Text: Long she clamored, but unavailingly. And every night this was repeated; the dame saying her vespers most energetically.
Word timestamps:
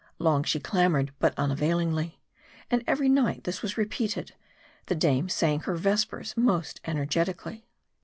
Long 0.17 0.41
she 0.43 0.59
clamored, 0.59 1.13
but 1.19 1.37
unavailingly. 1.37 2.19
And 2.71 2.83
every 2.87 3.07
night 3.07 3.43
this 3.43 3.61
was 3.61 3.77
repeated; 3.77 4.31
the 4.87 4.95
dame 4.95 5.29
saying 5.29 5.59
her 5.59 5.75
vespers 5.75 6.35
most 6.35 6.81
energetically. 6.85 7.67